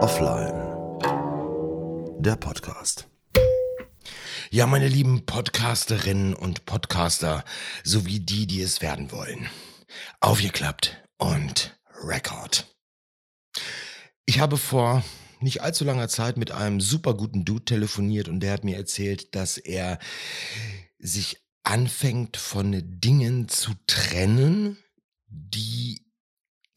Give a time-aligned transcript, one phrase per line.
[0.00, 0.58] Offline.
[2.18, 3.08] Der Podcast.
[4.50, 7.44] Ja, meine lieben Podcasterinnen und Podcaster,
[7.84, 9.48] sowie die, die es werden wollen.
[10.18, 12.74] Aufgeklappt und Record.
[14.26, 15.04] Ich habe vor
[15.38, 19.36] nicht allzu langer Zeit mit einem super guten Dude telefoniert und der hat mir erzählt,
[19.36, 20.00] dass er
[20.98, 24.76] sich anfängt von Dingen zu trennen,
[25.28, 26.09] die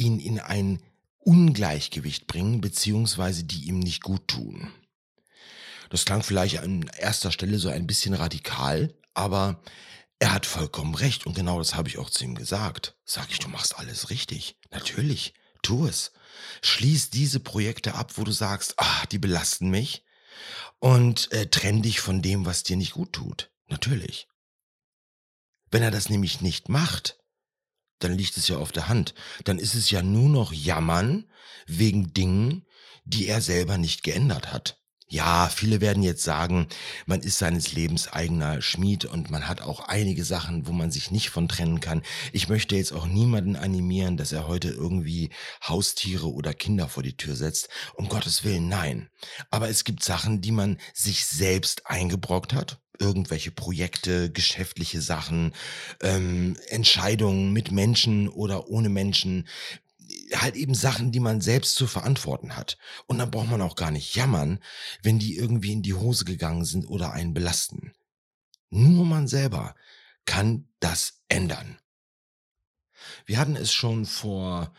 [0.00, 0.82] ihn in ein
[1.18, 4.72] Ungleichgewicht bringen, beziehungsweise die ihm nicht gut tun.
[5.90, 9.62] Das klang vielleicht an erster Stelle so ein bisschen radikal, aber
[10.18, 12.96] er hat vollkommen recht und genau das habe ich auch zu ihm gesagt.
[13.04, 14.56] Sag ich, du machst alles richtig.
[14.70, 16.12] Natürlich, tu es.
[16.62, 20.04] Schließ diese Projekte ab, wo du sagst, ah, die belasten mich
[20.78, 23.50] und äh, trenn dich von dem, was dir nicht gut tut.
[23.68, 24.28] Natürlich.
[25.70, 27.19] Wenn er das nämlich nicht macht,
[28.00, 29.14] dann liegt es ja auf der Hand.
[29.44, 31.30] Dann ist es ja nur noch Jammern
[31.66, 32.66] wegen Dingen,
[33.04, 34.79] die er selber nicht geändert hat.
[35.12, 36.68] Ja, viele werden jetzt sagen,
[37.04, 41.10] man ist seines Lebens eigener Schmied und man hat auch einige Sachen, wo man sich
[41.10, 42.02] nicht von trennen kann.
[42.32, 45.30] Ich möchte jetzt auch niemanden animieren, dass er heute irgendwie
[45.66, 47.70] Haustiere oder Kinder vor die Tür setzt.
[47.94, 49.08] Um Gottes Willen, nein.
[49.50, 55.54] Aber es gibt Sachen, die man sich selbst eingebrockt hat irgendwelche Projekte, geschäftliche Sachen,
[56.02, 59.48] ähm, Entscheidungen mit Menschen oder ohne Menschen,
[60.34, 62.78] halt eben Sachen, die man selbst zu verantworten hat.
[63.06, 64.60] Und dann braucht man auch gar nicht jammern,
[65.02, 67.92] wenn die irgendwie in die Hose gegangen sind oder einen belasten.
[68.70, 69.74] Nur man selber
[70.24, 71.78] kann das ändern.
[73.26, 74.72] Wir hatten es schon vor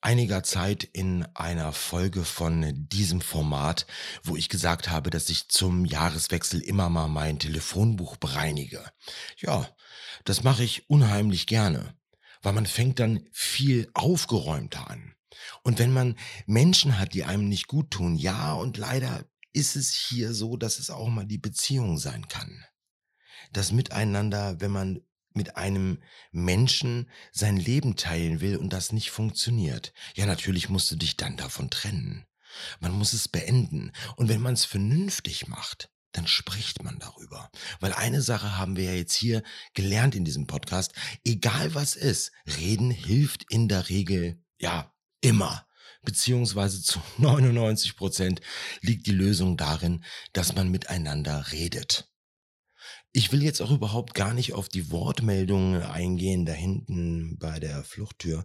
[0.00, 3.86] einiger Zeit in einer Folge von diesem Format,
[4.22, 8.84] wo ich gesagt habe, dass ich zum Jahreswechsel immer mal mein Telefonbuch bereinige.
[9.38, 9.66] Ja,
[10.24, 11.96] das mache ich unheimlich gerne,
[12.44, 15.14] weil man fängt dann viel aufgeräumter an.
[15.62, 19.92] Und wenn man Menschen hat, die einem nicht gut tun, ja, und leider ist es
[19.94, 22.64] hier so, dass es auch mal die Beziehung sein kann.
[23.52, 25.00] Das Miteinander, wenn man
[25.32, 25.98] mit einem
[26.30, 31.36] Menschen sein Leben teilen will und das nicht funktioniert, ja natürlich musst du dich dann
[31.36, 32.24] davon trennen.
[32.78, 33.90] Man muss es beenden.
[34.16, 37.50] Und wenn man es vernünftig macht, dann spricht man darüber.
[37.80, 39.42] Weil eine Sache haben wir ja jetzt hier
[39.74, 40.92] gelernt in diesem Podcast.
[41.24, 45.66] Egal was ist, reden hilft in der Regel, ja, immer.
[46.02, 48.40] Beziehungsweise zu 99 Prozent
[48.80, 52.08] liegt die Lösung darin, dass man miteinander redet.
[53.12, 57.84] Ich will jetzt auch überhaupt gar nicht auf die Wortmeldungen eingehen, da hinten bei der
[57.84, 58.44] Fluchttür,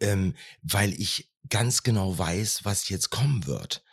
[0.00, 3.83] ähm, weil ich ganz genau weiß, was jetzt kommen wird.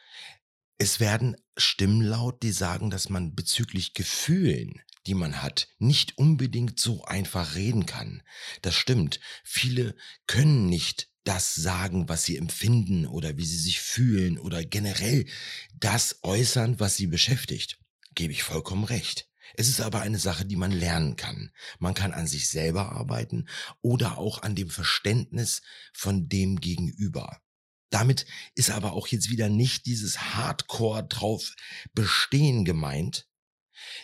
[0.77, 6.79] Es werden Stimmen laut, die sagen, dass man bezüglich Gefühlen, die man hat, nicht unbedingt
[6.79, 8.23] so einfach reden kann.
[8.61, 9.19] Das stimmt.
[9.43, 9.95] Viele
[10.27, 15.25] können nicht das sagen, was sie empfinden oder wie sie sich fühlen oder generell
[15.75, 17.79] das äußern, was sie beschäftigt.
[18.15, 19.27] Gebe ich vollkommen recht.
[19.55, 21.51] Es ist aber eine Sache, die man lernen kann.
[21.79, 23.47] Man kann an sich selber arbeiten
[23.81, 25.61] oder auch an dem Verständnis
[25.93, 27.41] von dem Gegenüber.
[27.91, 28.25] Damit
[28.55, 31.55] ist aber auch jetzt wieder nicht dieses Hardcore drauf
[31.93, 33.27] bestehen gemeint,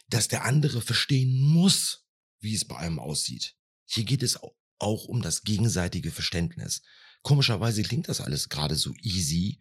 [0.10, 2.06] dass der andere verstehen muss,
[2.40, 3.56] wie es bei einem aussieht.
[3.86, 4.40] Hier geht es
[4.80, 6.82] auch um das gegenseitige Verständnis.
[7.24, 9.60] Komischerweise klingt das alles gerade so easy,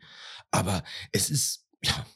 [0.51, 2.07] aber es ist ja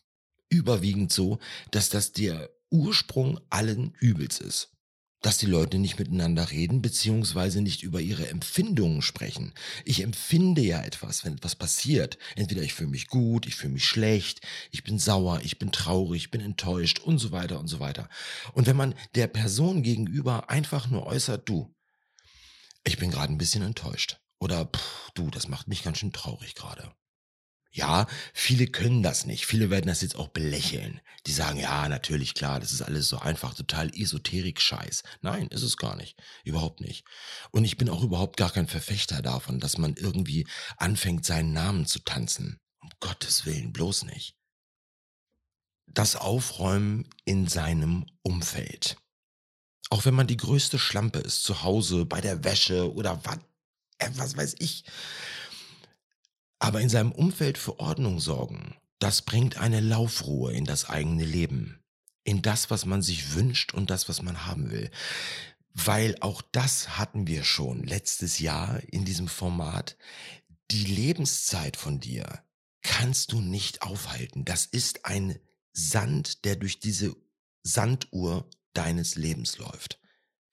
[0.49, 1.38] überwiegend so,
[1.70, 4.76] dass das der Ursprung allen Übels ist.
[5.22, 9.53] Dass die Leute nicht miteinander reden, beziehungsweise nicht über ihre Empfindungen sprechen.
[9.84, 12.16] Ich empfinde ja etwas, wenn etwas passiert.
[12.36, 16.22] Entweder ich fühle mich gut, ich fühle mich schlecht, ich bin sauer, ich bin traurig,
[16.22, 18.08] ich bin enttäuscht und so weiter und so weiter.
[18.54, 21.75] Und wenn man der Person gegenüber einfach nur äußert, du,
[22.84, 24.19] ich bin gerade ein bisschen enttäuscht.
[24.38, 26.94] Oder pff, du, das macht mich ganz schön traurig gerade.
[27.72, 29.47] Ja, viele können das nicht.
[29.47, 31.00] Viele werden das jetzt auch belächeln.
[31.26, 35.04] Die sagen, ja, natürlich, klar, das ist alles so einfach, total Esoterik-Scheiß.
[35.20, 36.20] Nein, ist es gar nicht.
[36.42, 37.04] Überhaupt nicht.
[37.53, 40.48] Und ich bin auch überhaupt gar kein Verfechter davon, dass man irgendwie
[40.78, 42.58] anfängt, seinen Namen zu tanzen.
[42.81, 44.37] Um Gottes Willen, bloß nicht.
[45.87, 48.96] Das Aufräumen in seinem Umfeld.
[49.90, 53.38] Auch wenn man die größte Schlampe ist, zu Hause, bei der Wäsche oder was,
[53.99, 54.84] äh, was weiß ich.
[56.61, 61.83] Aber in seinem Umfeld für Ordnung sorgen, das bringt eine Laufruhe in das eigene Leben,
[62.23, 64.91] in das, was man sich wünscht und das, was man haben will.
[65.73, 69.97] Weil auch das hatten wir schon letztes Jahr in diesem Format.
[70.71, 72.45] Die Lebenszeit von dir
[72.83, 74.45] kannst du nicht aufhalten.
[74.45, 75.39] Das ist ein
[75.73, 77.17] Sand, der durch diese
[77.62, 80.00] Sanduhr deines Lebens läuft.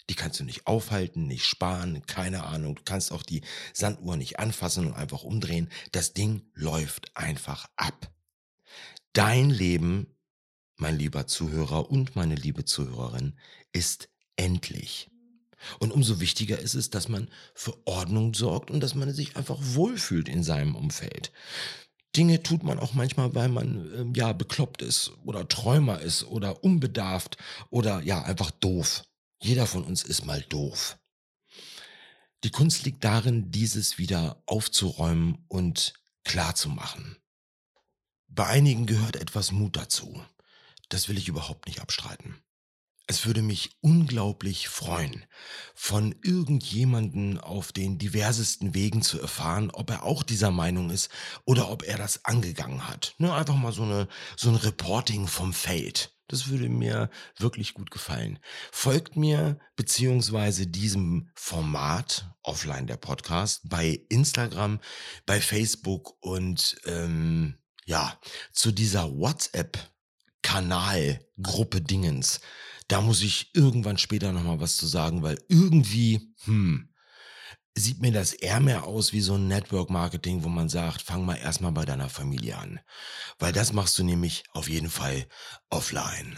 [0.09, 2.75] Die kannst du nicht aufhalten, nicht sparen, keine Ahnung.
[2.75, 3.41] Du kannst auch die
[3.73, 5.69] Sanduhr nicht anfassen und einfach umdrehen.
[5.91, 8.11] Das Ding läuft einfach ab.
[9.13, 10.15] Dein Leben,
[10.77, 13.37] mein lieber Zuhörer und meine liebe Zuhörerin,
[13.73, 15.09] ist endlich.
[15.79, 19.57] Und umso wichtiger ist es, dass man für Ordnung sorgt und dass man sich einfach
[19.59, 21.31] wohlfühlt in seinem Umfeld.
[22.15, 26.63] Dinge tut man auch manchmal, weil man ähm, ja bekloppt ist oder Träumer ist oder
[26.63, 27.37] unbedarft
[27.69, 29.03] oder ja einfach doof.
[29.39, 30.97] Jeder von uns ist mal doof.
[32.43, 35.93] Die Kunst liegt darin, dieses wieder aufzuräumen und
[36.23, 37.17] klar zu machen.
[38.27, 40.23] Bei einigen gehört etwas Mut dazu.
[40.89, 42.41] Das will ich überhaupt nicht abstreiten.
[43.09, 45.25] Es würde mich unglaublich freuen,
[45.73, 51.09] von irgendjemanden auf den diversesten Wegen zu erfahren, ob er auch dieser Meinung ist
[51.45, 53.15] oder ob er das angegangen hat.
[53.17, 56.16] Nur einfach mal so eine, so ein Reporting vom Feld.
[56.27, 58.39] Das würde mir wirklich gut gefallen.
[58.71, 64.79] Folgt mir beziehungsweise diesem Format offline der Podcast bei Instagram,
[65.25, 68.19] bei Facebook und ähm, ja
[68.51, 69.77] zu dieser WhatsApp
[70.41, 72.39] Kanalgruppe Dingens
[72.87, 76.89] da muss ich irgendwann später nochmal was zu sagen, weil irgendwie, hm,
[77.79, 81.35] sieht mir das eher mehr aus wie so ein Network-Marketing, wo man sagt, fang mal
[81.35, 82.79] erstmal bei deiner Familie an.
[83.39, 85.27] Weil das machst du nämlich auf jeden Fall
[85.69, 86.37] offline.